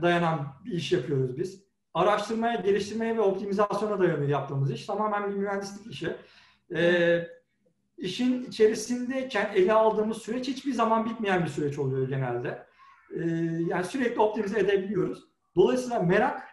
dayanan 0.01 0.47
bir 0.65 0.71
iş 0.71 0.91
yapıyoruz 0.91 1.37
biz. 1.37 1.63
Araştırmaya, 1.93 2.55
geliştirmeye 2.55 3.17
ve 3.17 3.21
optimizasyona 3.21 3.99
dayanıyor 3.99 4.29
yaptığımız 4.29 4.71
iş. 4.71 4.85
Tamamen 4.85 5.29
bir 5.29 5.35
mühendislik 5.35 5.93
işi. 5.93 6.15
E, 6.75 7.27
işin 7.97 8.43
içerisindeyken 8.43 9.51
ele 9.55 9.73
aldığımız 9.73 10.17
süreç 10.17 10.47
hiçbir 10.47 10.73
zaman 10.73 11.05
bitmeyen 11.05 11.43
bir 11.43 11.49
süreç 11.49 11.79
oluyor 11.79 12.09
genelde. 12.09 12.65
E, 13.15 13.25
yani 13.67 13.83
sürekli 13.83 14.21
optimize 14.21 14.59
edebiliyoruz. 14.59 15.23
Dolayısıyla 15.55 15.99
merak, 15.99 16.43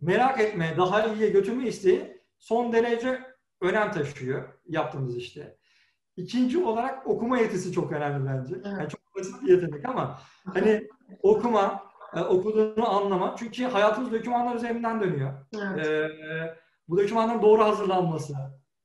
merak 0.00 0.40
etme, 0.40 0.74
daha 0.76 1.06
iyiye 1.06 1.30
götürme 1.30 1.66
isteği 1.66 2.22
son 2.38 2.72
derece 2.72 3.20
önem 3.60 3.92
taşıyor 3.92 4.48
yaptığımız 4.68 5.16
işte. 5.16 5.56
İkinci 6.16 6.64
olarak 6.64 7.06
okuma 7.06 7.38
yetisi 7.38 7.72
çok 7.72 7.92
önemli 7.92 8.26
bence. 8.26 8.54
Yani 8.64 8.88
çok 8.88 9.00
basit 9.16 9.42
bir 9.42 9.48
yetenek 9.48 9.88
ama 9.88 10.20
hani 10.54 10.88
okuma, 11.22 11.82
e, 12.16 12.20
okuduğunu 12.20 12.88
anlama. 12.88 13.36
Çünkü 13.38 13.64
hayatımız 13.64 14.12
dokümanlar 14.12 14.56
üzerinden 14.56 15.00
dönüyor. 15.00 15.32
Evet. 15.56 15.86
Ee, 15.86 16.08
bu 16.88 16.98
dokümanların 16.98 17.42
doğru 17.42 17.64
hazırlanması, 17.64 18.34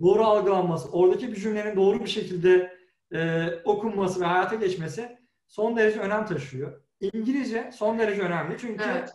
doğru 0.01 0.23
algılanması, 0.23 0.89
oradaki 0.91 1.27
bir 1.31 1.35
cümlenin 1.35 1.75
doğru 1.75 1.99
bir 1.99 2.07
şekilde 2.09 2.77
e, 3.13 3.49
okunması 3.65 4.21
ve 4.21 4.25
hayata 4.25 4.55
geçmesi 4.55 5.17
son 5.47 5.77
derece 5.77 5.99
önem 5.99 6.25
taşıyor. 6.25 6.81
İngilizce 6.99 7.71
son 7.73 7.99
derece 7.99 8.21
önemli 8.21 8.57
çünkü 8.57 8.83
Evet. 8.89 9.13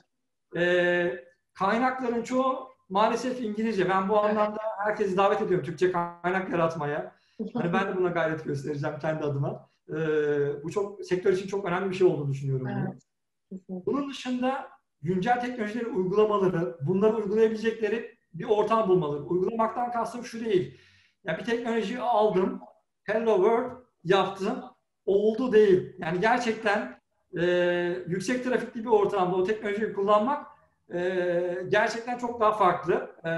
e, 0.56 1.24
kaynakların 1.54 2.22
çoğu 2.22 2.68
maalesef 2.88 3.40
İngilizce. 3.40 3.88
Ben 3.88 4.08
bu 4.08 4.18
anlamda 4.18 4.58
herkesi 4.78 5.16
davet 5.16 5.42
ediyorum 5.42 5.66
Türkçe 5.66 5.92
kaynak 5.92 6.50
yaratmaya. 6.50 7.12
Hani 7.54 7.72
ben 7.72 7.88
de 7.88 7.96
buna 7.96 8.08
gayret 8.08 8.44
göstereceğim 8.44 8.98
kendi 8.98 9.24
adıma. 9.24 9.68
E, 9.88 9.94
bu 10.64 10.70
çok 10.70 11.04
sektör 11.04 11.32
için 11.32 11.46
çok 11.48 11.64
önemli 11.64 11.90
bir 11.90 11.94
şey 11.94 12.06
olduğunu 12.06 12.30
düşünüyorum. 12.32 12.66
bunu. 12.66 12.88
Evet. 12.88 13.02
Kesinlikle. 13.50 13.86
Bunun 13.92 14.10
dışında 14.10 14.68
güncel 15.02 15.40
teknolojileri 15.40 15.86
uygulamaları, 15.86 16.76
bunları 16.80 17.16
uygulayabilecekleri 17.16 18.14
bir 18.34 18.44
ortam 18.44 18.88
bulmaları. 18.88 19.22
Uygulamaktan 19.22 19.92
kastım 19.92 20.24
şu 20.24 20.44
değil. 20.44 20.78
Ya 21.24 21.38
bir 21.38 21.44
teknolojiyi 21.44 22.00
aldım, 22.00 22.60
hello 23.04 23.36
world 23.36 23.70
yaptım, 24.04 24.64
oldu 25.06 25.52
değil. 25.52 25.96
Yani 25.98 26.20
gerçekten 26.20 27.00
e, 27.40 27.44
yüksek 28.06 28.44
trafikli 28.44 28.80
bir 28.84 28.88
ortamda 28.88 29.36
o 29.36 29.44
teknolojiyi 29.44 29.92
kullanmak 29.92 30.46
e, 30.94 31.56
gerçekten 31.68 32.18
çok 32.18 32.40
daha 32.40 32.52
farklı 32.52 33.10
e, 33.24 33.32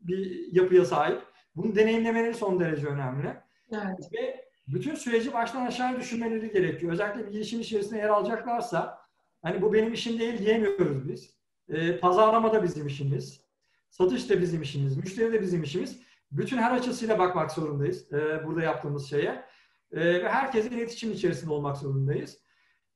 bir 0.00 0.52
yapıya 0.52 0.84
sahip. 0.84 1.22
Bunu 1.56 1.76
deneyimlemeleri 1.76 2.34
son 2.34 2.60
derece 2.60 2.86
önemli. 2.86 3.36
Evet. 3.72 4.12
Ve 4.12 4.48
bütün 4.68 4.94
süreci 4.94 5.32
baştan 5.32 5.66
aşağı 5.66 6.00
düşünmeleri 6.00 6.52
gerekiyor. 6.52 6.92
Özellikle 6.92 7.26
bir 7.26 7.32
girişim 7.32 7.60
içerisinde 7.60 7.98
yer 7.98 8.08
alacaklarsa 8.08 8.98
hani 9.42 9.62
bu 9.62 9.72
benim 9.72 9.92
işim 9.92 10.18
değil 10.18 10.38
diyemiyoruz 10.38 11.08
biz. 11.08 11.34
Ee, 11.68 11.98
pazarlama 11.98 12.52
da 12.52 12.62
bizim 12.62 12.86
işimiz. 12.86 13.47
Satış 13.90 14.30
da 14.30 14.40
bizim 14.40 14.62
işimiz. 14.62 14.96
Müşteri 14.96 15.32
de 15.32 15.42
bizim 15.42 15.62
işimiz. 15.62 16.00
Bütün 16.32 16.58
her 16.58 16.72
açısıyla 16.72 17.18
bakmak 17.18 17.52
zorundayız 17.52 18.12
e, 18.12 18.46
burada 18.46 18.62
yaptığımız 18.62 19.10
şeye. 19.10 19.44
E, 19.92 20.00
ve 20.00 20.28
herkese 20.28 20.68
iletişim 20.68 21.12
içerisinde 21.12 21.52
olmak 21.52 21.76
zorundayız. 21.76 22.38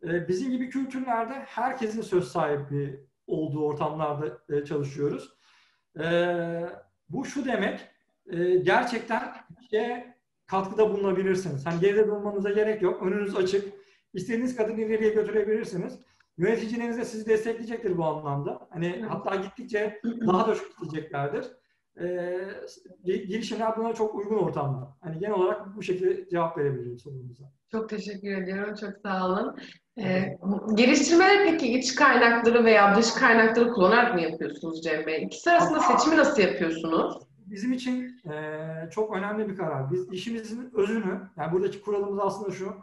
E, 0.03 0.29
bizim 0.29 0.51
gibi 0.51 0.71
kültürlerde 0.71 1.35
herkesin 1.35 2.03
söz 2.03 2.29
sahibi 2.29 3.07
olduğu 3.27 3.65
ortamlarda 3.65 4.39
e, 4.49 4.65
çalışıyoruz. 4.65 5.33
E, 6.01 6.05
bu 7.09 7.25
şu 7.25 7.45
demek, 7.45 7.81
e, 8.31 8.57
gerçekten 8.57 9.35
işe 9.63 10.15
katkıda 10.47 10.91
bulunabilirsiniz. 10.91 11.67
Hani 11.67 11.81
geride 11.81 12.07
durmanıza 12.07 12.51
gerek 12.51 12.83
yok. 12.83 13.03
Önünüz 13.03 13.37
açık. 13.37 13.75
İstediğiniz 14.15 14.57
kadar 14.57 14.75
ileriye 14.75 15.11
götürebilirsiniz. 15.15 15.99
Yöneticileriniz 16.39 16.99
de 16.99 17.05
sizi 17.05 17.27
destekleyecektir 17.27 17.99
bu 17.99 18.05
anlamda. 18.05 18.69
Hani 18.71 19.05
hatta 19.09 19.35
gittikçe 19.35 20.01
daha 20.27 20.49
da 20.49 20.55
çok 20.55 20.67
isteyeceklerdir. 20.71 21.47
Ee, 22.01 22.49
girişimler 23.05 23.77
buna 23.77 23.95
çok 23.95 24.15
uygun 24.15 24.39
ortamlar. 24.39 24.89
Hani 25.01 25.19
genel 25.19 25.35
olarak 25.35 25.77
bu 25.77 25.83
şekilde 25.83 26.29
cevap 26.29 26.59
verebilirim 26.59 26.99
sorunuza. 26.99 27.45
Çok 27.73 27.89
teşekkür 27.89 28.43
ediyorum. 28.43 28.75
Çok 28.81 28.91
sağ 29.03 29.27
olun. 29.27 29.57
Ee, 29.99 30.39
geliştirmeleri 30.75 31.51
peki 31.51 31.79
iç 31.79 31.95
kaynakları 31.95 32.65
veya 32.65 32.97
dış 32.97 33.11
kaynakları 33.11 33.73
kullanarak 33.73 34.15
mı 34.15 34.21
yapıyorsunuz 34.21 34.83
Cem 34.83 35.07
Bey? 35.07 35.23
İkisi 35.23 35.51
arasında 35.51 35.81
seçimi 35.81 36.17
nasıl 36.17 36.43
yapıyorsunuz? 36.43 37.15
Bizim 37.47 37.73
için 37.73 38.21
e, 38.31 38.35
çok 38.91 39.17
önemli 39.17 39.49
bir 39.49 39.57
karar. 39.57 39.91
Biz 39.93 40.12
işimizin 40.12 40.71
özünü, 40.75 41.21
yani 41.37 41.53
buradaki 41.53 41.83
kuralımız 41.83 42.19
aslında 42.19 42.51
şu, 42.51 42.75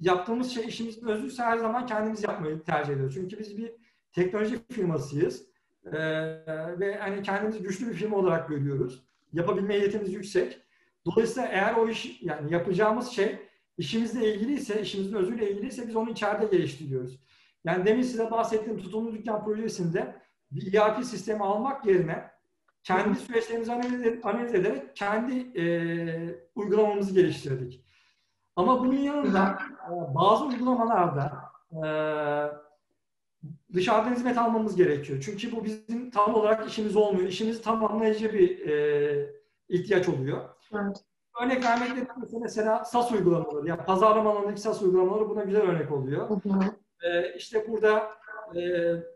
yaptığımız 0.00 0.50
şey 0.50 0.64
işimizin 0.68 1.06
özüyse 1.06 1.42
her 1.42 1.58
zaman 1.58 1.86
kendimiz 1.86 2.22
yapmayı 2.22 2.62
tercih 2.62 2.92
ediyoruz. 2.92 3.14
Çünkü 3.14 3.38
biz 3.38 3.58
bir 3.58 3.72
teknoloji 4.12 4.58
firmasıyız 4.70 5.42
e, 5.84 5.98
ve 6.78 6.98
hani 7.00 7.22
kendimizi 7.22 7.62
güçlü 7.62 7.88
bir 7.88 7.94
firma 7.94 8.16
olarak 8.16 8.48
görüyoruz. 8.48 9.02
Yapabilme 9.32 9.76
yetimiz 9.76 10.12
yüksek. 10.12 10.58
Dolayısıyla 11.06 11.48
eğer 11.48 11.74
o 11.74 11.88
iş, 11.88 12.22
yani 12.22 12.52
yapacağımız 12.52 13.08
şey 13.08 13.38
işimizle 13.78 14.34
ilgiliyse, 14.34 14.82
işimizin 14.82 15.16
özüyle 15.16 15.50
ilgiliyse 15.50 15.88
biz 15.88 15.96
onu 15.96 16.10
içeride 16.10 16.56
geliştiriyoruz. 16.56 17.18
Yani 17.64 17.86
demin 17.86 18.02
size 18.02 18.30
bahsettiğim 18.30 18.78
tutumlu 18.78 19.12
dükkan 19.12 19.44
projesinde 19.44 20.14
bir 20.50 20.74
ERP 20.74 21.04
sistemi 21.04 21.44
almak 21.44 21.86
yerine 21.86 22.30
kendi 22.82 23.18
süreçlerimizi 23.18 23.72
analiz 24.22 24.54
ederek 24.54 24.96
kendi 24.96 25.60
e, 25.60 25.64
uygulamamızı 26.54 27.14
geliştirdik. 27.14 27.84
Ama 28.58 28.80
bunun 28.80 28.98
yanında 28.98 29.58
e, 29.88 30.14
bazı 30.14 30.44
uygulamalarda 30.44 31.32
e, 31.72 31.82
dışarıdan 33.74 34.14
hizmet 34.14 34.38
almamız 34.38 34.76
gerekiyor. 34.76 35.22
Çünkü 35.24 35.52
bu 35.52 35.64
bizim 35.64 36.10
tam 36.10 36.34
olarak 36.34 36.68
işimiz 36.68 36.96
olmuyor. 36.96 37.28
İşimizi 37.28 37.62
tamamlayıcı 37.62 38.32
bir 38.32 38.68
e, 38.68 39.30
ihtiyaç 39.68 40.08
oluyor. 40.08 40.48
Evet. 40.74 41.04
Örnek 41.42 41.64
vermek 41.64 41.88
gerekirse 41.88 42.36
mesela 42.40 42.84
SAS 42.84 43.12
uygulamaları, 43.12 43.68
yani 43.68 43.84
pazarlama 43.84 44.30
alanındaki 44.30 44.60
SAS 44.60 44.82
uygulamaları 44.82 45.28
buna 45.28 45.44
güzel 45.44 45.62
örnek 45.62 45.92
oluyor. 45.92 46.30
Hı 46.30 46.34
hı. 46.34 46.60
Ee, 47.02 47.34
işte 47.36 47.68
burada 47.68 48.10
e, 48.56 48.60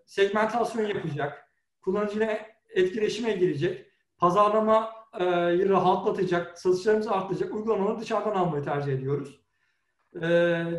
segmentasyon 0.06 0.87
yapacak, 0.87 1.49
kullanıcıyla 1.80 2.38
etkileşime 2.70 3.32
girecek, 3.32 3.87
pazarlamayı 5.12 5.69
rahatlatacak, 5.69 6.59
satışlarımızı 6.59 7.11
arttıracak 7.11 7.54
uygulamaları 7.54 8.00
dışarıdan 8.00 8.35
almayı 8.35 8.64
tercih 8.64 8.92
ediyoruz. 8.92 9.40
Ee, 10.14 10.21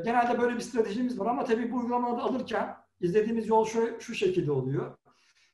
genelde 0.06 0.42
böyle 0.42 0.56
bir 0.56 0.62
stratejimiz 0.62 1.20
var 1.20 1.26
ama 1.26 1.44
tabii 1.44 1.72
bu 1.72 1.78
uygulamaları 1.78 2.22
alırken 2.22 2.76
izlediğimiz 3.02 3.48
yol 3.48 3.66
şu, 3.66 4.02
şu 4.02 4.16
şekilde 4.16 4.52
oluyor. 4.52 4.98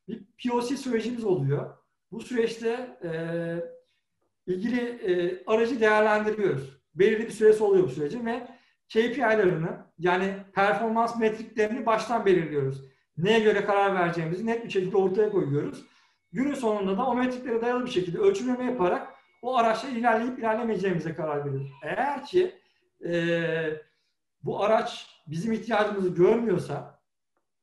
Bir 0.08 0.26
POC 0.44 0.78
sürecimiz 0.78 1.24
oluyor. 1.24 1.78
Bu 2.12 2.22
süreçte 2.22 2.98
e, 3.04 3.12
ilgili 4.48 4.82
e, 4.82 5.44
aracı 5.48 5.80
değerlendiriyoruz. 5.80 6.80
Belirli 6.96 7.26
bir 7.26 7.32
süresi 7.32 7.64
oluyor 7.64 7.84
bu 7.84 7.90
sürecin 7.90 8.26
ve 8.26 8.48
KPI'larını 8.90 9.86
yani 9.98 10.34
performans 10.56 11.20
metriklerini 11.20 11.86
baştan 11.86 12.26
belirliyoruz. 12.26 12.84
Neye 13.18 13.40
göre 13.40 13.66
karar 13.66 13.96
vereceğimizi 13.96 14.46
net 14.46 14.66
bir 14.66 14.70
şekilde 14.70 14.98
ortaya 14.98 15.30
koyuyoruz. 15.30 15.86
Günün 16.32 16.54
sonunda 16.54 16.98
da 16.98 17.06
o 17.06 17.16
metriklere 17.16 17.62
dayalı 17.62 17.86
bir 17.86 17.92
şekilde 17.92 18.18
ölçümleme 18.18 18.64
yaparak 18.64 19.14
o 19.42 19.58
araçla 19.58 19.90
ilerleyip 19.90 20.40
ilerlemeyeceğimize 20.40 21.14
karar 21.14 21.46
veriyoruz. 21.46 21.72
Eğer 21.84 22.26
ki 22.26 22.56
e, 23.06 23.42
bu 24.44 24.64
araç 24.64 25.08
bizim 25.28 25.54
ihtiyacımızı 25.54 26.10
görmüyorsa 26.10 27.00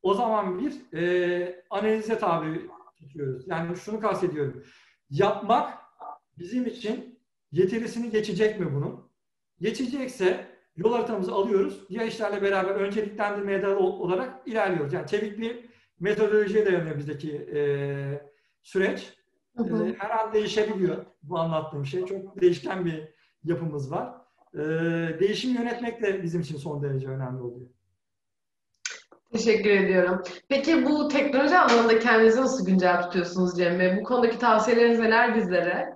o 0.02 0.14
zaman 0.14 0.60
bir 0.60 0.98
e, 0.98 1.64
analize 1.70 2.18
tabi 2.18 2.70
tutuyoruz. 2.96 3.48
Yani 3.48 3.76
şunu 3.76 4.00
kastediyorum. 4.00 4.64
Yapmak 5.10 5.78
bizim 6.38 6.66
için 6.66 7.18
yetirisini 7.52 8.10
geçecek 8.10 8.60
mi 8.60 8.74
bunun? 8.74 9.10
Geçecekse 9.60 10.46
yol 10.76 10.92
haritamızı 10.92 11.32
alıyoruz. 11.32 11.88
Diğer 11.88 12.06
işlerle 12.06 12.42
beraber 12.42 12.74
önceliklendirmeye 12.74 13.62
dayalı 13.62 13.78
olarak 13.78 14.48
ilerliyoruz. 14.48 14.92
Yani 14.92 15.06
çevik 15.06 15.38
bir 15.38 15.64
metodolojiye 16.00 16.66
dayanıyor 16.66 16.98
bizdeki 16.98 17.36
e, 17.54 18.35
süreç. 18.66 19.14
Hı 19.56 19.62
hı. 19.62 19.86
E, 19.86 19.94
her 19.98 20.10
an 20.10 20.32
değişebiliyor 20.32 21.06
bu 21.22 21.38
anlattığım 21.38 21.86
şey. 21.86 22.06
Çok 22.06 22.40
değişken 22.40 22.84
bir 22.84 23.08
yapımız 23.44 23.90
var. 23.90 24.14
E, 24.54 24.58
değişim 25.20 25.54
yönetmek 25.54 26.02
de 26.02 26.22
bizim 26.22 26.40
için 26.40 26.56
son 26.56 26.82
derece 26.82 27.08
önemli 27.08 27.42
oluyor. 27.42 27.68
Teşekkür 29.32 29.70
ediyorum. 29.70 30.22
Peki 30.48 30.86
bu 30.86 31.08
teknoloji 31.08 31.58
alanında 31.58 31.98
kendinizi 31.98 32.40
nasıl 32.40 32.66
güncel 32.66 33.02
tutuyorsunuz 33.02 33.56
Cem 33.56 33.78
Bey? 33.78 33.96
Bu 33.96 34.02
konudaki 34.02 34.38
tavsiyeleriniz 34.38 34.98
neler 34.98 35.36
bizlere? 35.36 35.94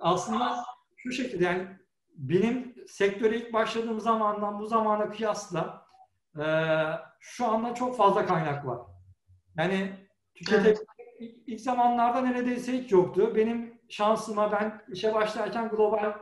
Aslında 0.00 0.56
şu 0.96 1.12
şekilde 1.12 1.44
yani 1.44 1.68
benim 2.16 2.74
sektöre 2.88 3.36
ilk 3.36 3.52
başladığım 3.52 4.00
zamandan 4.00 4.58
bu 4.58 4.66
zamana 4.66 5.10
kıyasla 5.10 5.86
e, 6.38 6.44
şu 7.20 7.46
anda 7.46 7.74
çok 7.74 7.96
fazla 7.96 8.26
kaynak 8.26 8.66
var. 8.66 8.78
Yani 9.56 9.90
tüketebilecek 10.34 10.93
ilk, 11.46 11.60
zamanlarda 11.60 12.20
neredeyse 12.20 12.72
hiç 12.82 12.92
yoktu. 12.92 13.32
Benim 13.36 13.74
şansıma 13.88 14.52
ben 14.52 14.80
işe 14.92 15.14
başlarken 15.14 15.68
global 15.68 16.12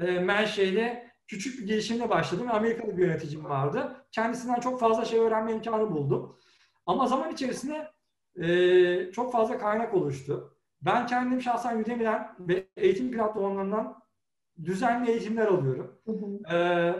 e, 0.00 0.18
menşeyle 0.20 1.10
küçük 1.26 1.60
bir 1.60 1.66
girişimle 1.66 2.10
başladım. 2.10 2.46
Amerikalı 2.50 2.96
bir 2.96 3.02
yöneticim 3.02 3.44
vardı. 3.44 4.06
Kendisinden 4.12 4.60
çok 4.60 4.80
fazla 4.80 5.04
şey 5.04 5.18
öğrenme 5.18 5.52
imkanı 5.52 5.90
buldum. 5.90 6.38
Ama 6.86 7.06
zaman 7.06 7.32
içerisinde 7.32 7.90
e, 8.36 9.12
çok 9.12 9.32
fazla 9.32 9.58
kaynak 9.58 9.94
oluştu. 9.94 10.56
Ben 10.82 11.06
kendim 11.06 11.42
şahsen 11.42 11.80
Udemy'den 11.80 12.28
ve 12.40 12.66
eğitim 12.76 13.12
platformlarından 13.12 14.00
düzenli 14.64 15.10
eğitimler 15.10 15.46
alıyorum. 15.46 16.00
Hı 16.06 16.12
hı. 16.12 16.56
Ee, 16.56 16.94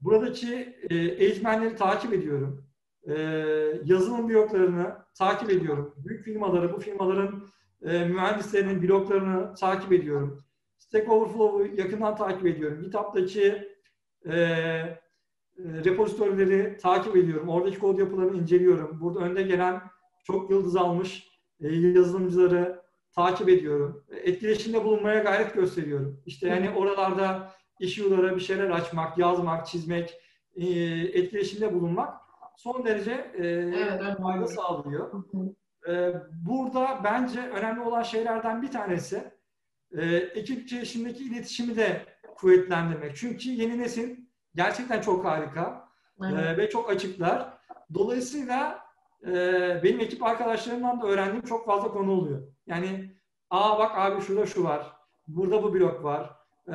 buradaki 0.00 0.76
e, 0.90 0.96
eğitmenleri 0.96 1.76
takip 1.76 2.12
ediyorum. 2.12 2.66
Ee, 3.08 3.80
yazılım 3.84 4.28
bloklarını 4.28 4.96
takip 5.14 5.50
ediyorum. 5.50 5.94
Büyük 5.96 6.24
firmaları, 6.24 6.72
bu 6.72 6.80
firmaların 6.80 7.48
e, 7.82 8.04
mühendislerinin 8.04 8.82
bloklarını 8.82 9.54
takip 9.54 9.92
ediyorum. 9.92 10.44
Stack 10.78 11.12
Overflow'u 11.12 11.80
yakından 11.80 12.16
takip 12.16 12.46
ediyorum. 12.46 12.82
GitHub'daki 12.82 13.68
e, 14.24 14.34
e, 14.34 14.98
repozitorları 15.58 16.78
takip 16.78 17.16
ediyorum. 17.16 17.48
Oradaki 17.48 17.78
kod 17.78 17.98
yapılarını 17.98 18.36
inceliyorum. 18.36 19.00
Burada 19.00 19.20
önde 19.20 19.42
gelen 19.42 19.82
çok 20.24 20.50
yıldız 20.50 20.76
almış 20.76 21.28
e, 21.60 21.74
yazılımcıları 21.74 22.82
takip 23.14 23.48
ediyorum. 23.48 24.04
Etkileşimde 24.10 24.84
bulunmaya 24.84 25.18
gayret 25.18 25.54
gösteriyorum. 25.54 26.22
İşte 26.26 26.48
yani 26.48 26.70
oralarda 26.70 27.52
issue'lara 27.80 28.36
bir 28.36 28.40
şeyler 28.40 28.70
açmak, 28.70 29.18
yazmak, 29.18 29.66
çizmek, 29.66 30.20
e, 30.56 30.64
etkileşimde 31.12 31.74
bulunmak 31.74 32.23
son 32.56 32.84
derece 32.84 33.12
e, 33.34 33.46
Evet, 33.46 34.18
fayda 34.22 34.46
sağlıyor. 34.46 35.24
E, 35.88 36.14
burada 36.46 37.00
bence 37.04 37.40
önemli 37.40 37.80
olan 37.80 38.02
şeylerden 38.02 38.62
bir 38.62 38.70
tanesi 38.70 39.32
e, 39.92 40.06
ekip 40.16 40.62
içerisindeki 40.64 41.24
iletişimi 41.24 41.76
de 41.76 42.00
kuvvetlendirmek. 42.36 43.16
Çünkü 43.16 43.50
yeni 43.50 43.78
nesil 43.78 44.16
gerçekten 44.54 45.00
çok 45.00 45.24
harika 45.24 45.88
Evet. 46.24 46.46
e, 46.46 46.56
ve 46.56 46.70
çok 46.70 46.90
açıklar. 46.90 47.58
Dolayısıyla 47.94 48.84
e, 49.26 49.32
benim 49.82 50.00
ekip 50.00 50.22
arkadaşlarımdan 50.22 51.00
da 51.00 51.06
öğrendiğim 51.06 51.44
çok 51.44 51.66
fazla 51.66 51.88
konu 51.88 52.12
oluyor. 52.12 52.42
Yani 52.66 53.14
aa 53.50 53.78
bak 53.78 53.92
abi 53.94 54.20
şurada 54.20 54.46
şu 54.46 54.64
var, 54.64 54.92
burada 55.28 55.62
bu 55.62 55.74
blok 55.74 56.04
var, 56.04 56.30
e, 56.68 56.72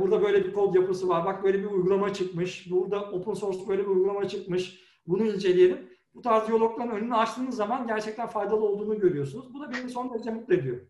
burada 0.00 0.22
böyle 0.22 0.44
bir 0.44 0.52
kod 0.52 0.74
yapısı 0.74 1.08
var, 1.08 1.24
bak 1.24 1.44
böyle 1.44 1.58
bir 1.58 1.64
uygulama 1.64 2.12
çıkmış, 2.12 2.70
burada 2.70 3.00
open 3.00 3.34
source 3.34 3.68
böyle 3.68 3.82
bir 3.82 3.88
uygulama 3.88 4.28
çıkmış, 4.28 4.82
bunu 5.06 5.24
inceleyelim. 5.24 5.92
Bu 6.14 6.22
tarz 6.22 6.48
diyalogların 6.48 6.90
önünü 6.90 7.14
açtığınız 7.14 7.56
zaman 7.56 7.86
gerçekten 7.86 8.26
faydalı 8.26 8.64
olduğunu 8.64 9.00
görüyorsunuz. 9.00 9.54
Bu 9.54 9.60
da 9.60 9.72
beni 9.72 9.90
son 9.90 10.14
derece 10.14 10.30
mutlu 10.30 10.54
ediyor. 10.54 10.80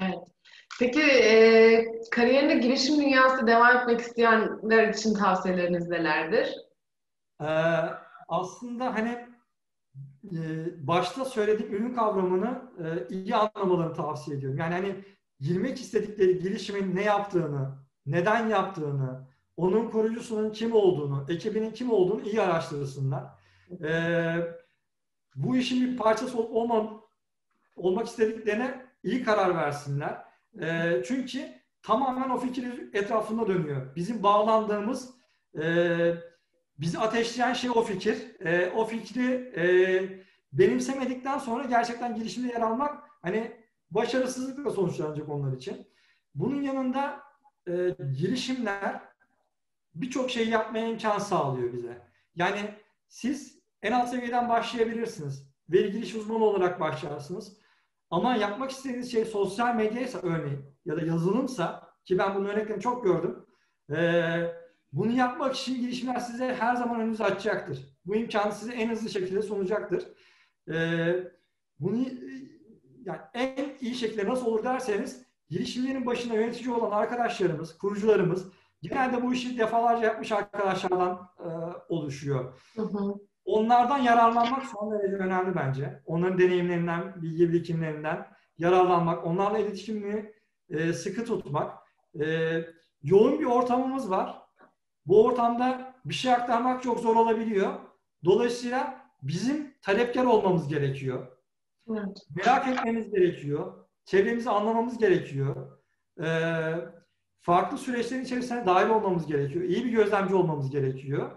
Evet. 0.00 0.18
Peki 0.80 1.02
e, 1.02 1.84
kariyerinde 2.10 2.54
girişim 2.54 2.96
dünyasında 2.96 3.46
devam 3.46 3.76
etmek 3.76 4.00
isteyenler 4.00 4.88
için 4.88 5.14
tavsiyeleriniz 5.14 5.88
nelerdir? 5.88 6.56
Ee, 7.40 7.46
aslında 8.28 8.94
hani 8.94 9.26
e, 10.24 10.38
başta 10.86 11.24
söylediğim 11.24 11.74
ürün 11.74 11.94
kavramını 11.94 12.62
e, 12.84 13.14
iyi 13.14 13.36
anlamalarını 13.36 13.94
tavsiye 13.94 14.36
ediyorum. 14.36 14.58
Yani 14.58 14.74
hani 14.74 15.04
girmek 15.40 15.80
istedikleri 15.80 16.38
girişimin 16.38 16.96
ne 16.96 17.02
yaptığını, 17.02 17.78
neden 18.06 18.48
yaptığını, 18.48 19.28
onun 19.56 19.90
kurucusunun 19.90 20.52
kim 20.52 20.74
olduğunu, 20.74 21.26
ekibinin 21.28 21.70
kim 21.70 21.90
olduğunu 21.90 22.22
iyi 22.22 22.40
araştırsınlar. 22.40 23.24
Ee, 23.84 24.36
bu 25.36 25.56
işin 25.56 25.86
bir 25.86 25.96
parçası 25.96 26.38
olup 26.38 26.56
olmam, 26.56 27.04
olmak 27.76 28.06
istediklerine 28.06 28.86
iyi 29.02 29.24
karar 29.24 29.56
versinler. 29.56 30.24
Ee, 30.60 31.02
çünkü 31.06 31.48
tamamen 31.82 32.30
o 32.30 32.38
fikir 32.38 32.94
etrafında 32.94 33.46
dönüyor. 33.46 33.96
Bizim 33.96 34.22
bağlandığımız 34.22 35.14
e, 35.62 36.14
bizi 36.78 36.98
ateşleyen 36.98 37.52
şey 37.52 37.70
o 37.70 37.82
fikir. 37.82 38.40
E, 38.40 38.70
o 38.70 38.84
fikri 38.84 39.52
e, 39.56 39.64
benimsemedikten 40.52 41.38
sonra 41.38 41.64
gerçekten 41.64 42.14
girişimde 42.14 42.52
yer 42.52 42.60
almak 42.60 43.04
hani 43.22 43.52
başarısızlıkla 43.90 44.70
sonuçlanacak 44.70 45.28
onlar 45.28 45.56
için. 45.56 45.86
Bunun 46.34 46.62
yanında 46.62 47.20
e, 47.68 47.96
girişimler 48.18 49.00
birçok 49.94 50.30
şey 50.30 50.48
yapmaya 50.48 50.88
imkan 50.88 51.18
sağlıyor 51.18 51.72
bize. 51.72 51.98
Yani 52.34 52.74
siz 53.08 53.58
en 53.82 53.92
alt 53.92 54.08
seviyeden 54.10 54.48
başlayabilirsiniz. 54.48 55.48
Veri 55.68 55.92
giriş 55.92 56.14
uzmanı 56.14 56.44
olarak 56.44 56.80
başlarsınız. 56.80 57.56
Ama 58.10 58.36
yapmak 58.36 58.70
istediğiniz 58.70 59.12
şey 59.12 59.24
sosyal 59.24 59.74
medyaysa 59.74 60.18
örneğin 60.18 60.64
ya 60.84 60.96
da 60.96 61.00
yazılımsa 61.00 61.94
ki 62.04 62.18
ben 62.18 62.34
bunun 62.34 62.48
örneklerini 62.48 62.82
çok 62.82 63.04
gördüm. 63.04 63.46
Eee 63.90 64.64
bunu 64.94 65.12
yapmak 65.12 65.56
için 65.56 65.80
girişimler 65.80 66.20
size 66.20 66.54
her 66.54 66.76
zaman 66.76 67.00
önünüzü 67.00 67.22
açacaktır. 67.22 67.78
Bu 68.06 68.16
imkanı 68.16 68.52
size 68.52 68.72
en 68.72 68.90
hızlı 68.90 69.10
şekilde 69.10 69.42
sunacaktır. 69.42 70.04
Ee, 70.68 71.14
bunu 71.80 72.06
yani 73.04 73.18
en 73.34 73.76
iyi 73.80 73.94
şekilde 73.94 74.26
nasıl 74.26 74.46
olur 74.46 74.64
derseniz 74.64 75.22
girişimlerin 75.48 76.06
başında 76.06 76.34
yönetici 76.34 76.74
olan 76.74 76.90
arkadaşlarımız, 76.90 77.78
kurucularımız 77.78 78.48
genelde 78.88 79.22
bu 79.22 79.34
işi 79.34 79.58
defalarca 79.58 80.06
yapmış 80.06 80.32
arkadaşlardan 80.32 81.28
e, 81.38 81.48
oluşuyor. 81.88 82.60
Hı 82.76 82.82
hı. 82.82 83.14
Onlardan 83.44 83.98
yararlanmak 83.98 84.64
son 84.64 84.92
derece 84.92 85.16
önemli 85.16 85.54
bence. 85.54 86.02
Onların 86.06 86.38
deneyimlerinden, 86.38 87.22
bilgi 87.22 87.48
birikimlerinden 87.48 88.26
yararlanmak, 88.58 89.26
onlarla 89.26 89.58
iletişimini 89.58 90.32
e, 90.70 90.92
sıkı 90.92 91.24
tutmak. 91.24 91.78
E, 92.20 92.58
yoğun 93.02 93.40
bir 93.40 93.44
ortamımız 93.44 94.10
var. 94.10 94.42
Bu 95.06 95.24
ortamda 95.24 95.94
bir 96.04 96.14
şey 96.14 96.32
aktarmak 96.32 96.82
çok 96.82 97.00
zor 97.00 97.16
olabiliyor. 97.16 97.72
Dolayısıyla 98.24 99.04
bizim 99.22 99.74
talepkar 99.82 100.24
olmamız 100.24 100.68
gerekiyor. 100.68 101.26
Evet. 101.90 102.18
Merak 102.36 102.68
etmemiz 102.68 103.10
gerekiyor. 103.10 103.86
Çevremizi 104.04 104.50
anlamamız 104.50 104.98
gerekiyor. 104.98 105.78
Ee, 106.20 106.74
farklı 107.44 107.78
süreçlerin 107.78 108.24
içerisine 108.24 108.66
dahil 108.66 108.88
olmamız 108.88 109.26
gerekiyor. 109.26 109.64
İyi 109.64 109.84
bir 109.84 109.90
gözlemci 109.90 110.34
olmamız 110.34 110.70
gerekiyor. 110.70 111.30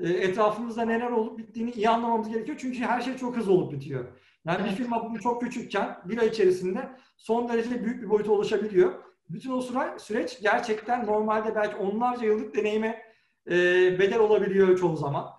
Ee, 0.00 0.08
etrafımızda 0.08 0.84
neler 0.84 1.10
olup 1.10 1.38
bittiğini 1.38 1.70
iyi 1.70 1.88
anlamamız 1.88 2.28
gerekiyor. 2.28 2.58
Çünkü 2.60 2.78
her 2.78 3.00
şey 3.00 3.16
çok 3.16 3.36
hızlı 3.36 3.52
olup 3.52 3.72
bitiyor. 3.72 4.04
Yani 4.46 4.58
bir 4.58 4.64
Evet. 4.64 4.76
firma 4.76 5.04
bugün 5.04 5.18
çok 5.20 5.42
küçükken 5.42 5.98
bir 6.04 6.18
ay 6.18 6.28
içerisinde 6.28 6.88
son 7.16 7.48
derece 7.48 7.84
büyük 7.84 8.02
bir 8.02 8.10
boyuta 8.10 8.32
ulaşabiliyor. 8.32 8.92
Bütün 9.28 9.50
o 9.52 9.60
süre, 9.60 9.98
süreç 9.98 10.40
gerçekten 10.42 11.06
normalde 11.06 11.54
belki 11.54 11.76
onlarca 11.76 12.26
yıllık 12.26 12.56
deneyime 12.56 13.02
e, 13.46 13.52
bedel 13.98 14.18
olabiliyor 14.18 14.78
çoğu 14.78 14.96
zaman. 14.96 15.30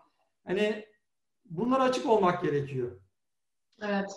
Hani 0.47 0.85
bunlara 1.45 1.83
açık 1.83 2.05
olmak 2.09 2.41
gerekiyor. 2.43 2.99
Evet. 3.81 4.09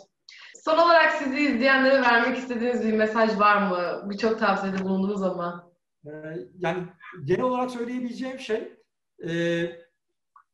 Son 0.65 0.79
olarak 0.79 1.13
sizi 1.13 1.41
izleyenlere 1.41 2.03
vermek 2.03 2.39
istediğiniz 2.39 2.85
bir 2.85 2.93
mesaj 2.93 3.39
var 3.39 3.69
mı? 3.71 4.11
Birçok 4.11 4.39
tavsiyede 4.39 4.85
bulundunuz 4.85 5.23
ama. 5.23 5.68
Ee, 6.09 6.39
yani 6.59 6.83
genel 7.25 7.43
olarak 7.43 7.71
söyleyebileceğim 7.71 8.39
şey 8.39 8.73
e, 9.29 9.31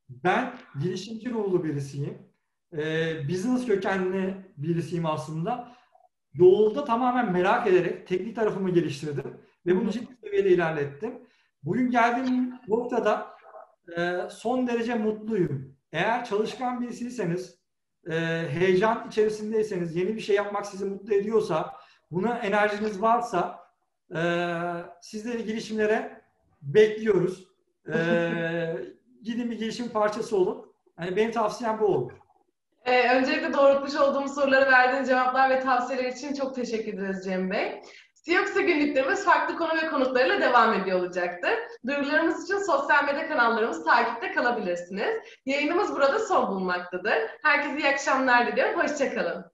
ben 0.09 0.55
girişimci 0.81 1.31
ruhlu 1.31 1.65
birisiyim. 1.65 2.19
E, 2.73 3.29
business 3.29 3.67
kökenli 3.67 4.35
birisiyim 4.57 5.07
aslında. 5.07 5.75
Yolda 6.35 6.85
tamamen 6.85 7.33
merak 7.33 7.67
ederek 7.67 8.07
teknik 8.07 8.37
tarafımı 8.37 8.71
geliştirdim 8.71 9.41
ve 9.67 9.77
bunu 9.77 9.91
ciddi 9.91 10.17
seviyede 10.25 10.51
ilerlettim. 10.51 11.15
Bugün 11.63 11.91
geldiğim 11.91 12.55
noktada 12.69 13.37
e, 13.97 14.19
son 14.31 14.67
derece 14.67 14.95
mutluyum. 14.95 15.77
Eğer 15.93 16.25
çalışkan 16.25 16.81
birisiyseniz, 16.81 17.59
e, 18.11 18.13
heyecan 18.51 19.09
içerisindeyseniz, 19.09 19.97
yeni 19.97 20.17
bir 20.17 20.21
şey 20.21 20.37
yapmak 20.37 20.67
sizi 20.67 20.85
mutlu 20.85 21.15
ediyorsa, 21.15 21.73
buna 22.11 22.39
enerjiniz 22.39 23.03
varsa 23.03 23.64
e, 24.15 24.21
sizleri 25.01 25.45
girişimlere 25.45 26.21
bekliyoruz. 26.63 27.49
E, 27.89 27.95
gidin 29.23 29.51
bir 29.51 29.59
girişim 29.59 29.89
parçası 29.89 30.37
olun. 30.37 30.75
Yani 31.01 31.17
benim 31.17 31.33
tavsiyem 31.33 31.81
bu 31.81 31.87
olur. 31.87 32.13
Ee, 32.85 33.17
öncelikle 33.17 33.53
doğrultmuş 33.55 33.95
olduğum 33.95 34.29
soruları 34.29 34.71
verdiğiniz 34.71 35.09
cevaplar 35.09 35.51
ve 35.51 35.61
tavsiyeler 35.61 36.05
için 36.05 36.35
çok 36.35 36.55
teşekkür 36.55 36.93
ederiz 36.93 37.25
Cem 37.25 37.51
Bey. 37.51 37.83
Siyoxa 38.15 38.61
günlüklerimiz 38.61 39.25
farklı 39.25 39.57
konu 39.57 39.83
ve 39.83 39.89
konuklarıyla 39.89 40.41
devam 40.41 40.75
ediyor 40.75 40.99
olacaktır. 40.99 41.53
Duyurularımız 41.87 42.45
için 42.45 42.59
sosyal 42.59 43.05
medya 43.05 43.29
kanallarımız 43.29 43.85
takipte 43.85 44.33
kalabilirsiniz. 44.33 45.17
Yayınımız 45.47 45.93
burada 45.93 46.19
son 46.19 46.49
bulmaktadır. 46.49 47.19
Herkese 47.43 47.79
iyi 47.79 47.89
akşamlar 47.89 48.47
diliyorum. 48.47 48.81
Hoşçakalın. 48.81 49.54